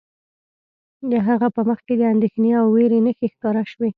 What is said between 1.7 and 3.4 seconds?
کې د اندیښنې او ویرې نښې